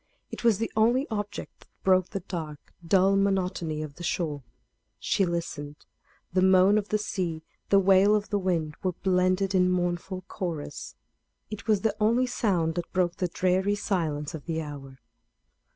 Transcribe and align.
It 0.31 0.43
was 0.43 0.57
the 0.57 0.71
only 0.75 1.05
object 1.11 1.59
that 1.59 1.83
broke 1.83 2.09
the 2.09 2.21
dark, 2.21 2.73
dull 2.83 3.15
monotony 3.15 3.83
of 3.83 3.97
the 3.97 4.03
shore. 4.03 4.41
She 4.97 5.27
listened; 5.27 5.85
the 6.33 6.41
moan 6.41 6.79
of 6.79 6.89
the 6.89 6.97
sea, 6.97 7.43
the 7.69 7.77
wail 7.77 8.15
of 8.15 8.31
the 8.31 8.39
wind, 8.39 8.73
were 8.81 8.93
blended 8.93 9.53
in 9.53 9.69
mournful 9.69 10.21
chorus. 10.27 10.95
It 11.51 11.67
was 11.67 11.81
the 11.81 11.95
only 11.99 12.25
sound 12.25 12.73
that 12.73 12.91
broke 12.93 13.17
the 13.17 13.27
dreary 13.27 13.75
silence 13.75 14.33
of 14.33 14.45
the 14.45 14.59
hour. 14.59 14.97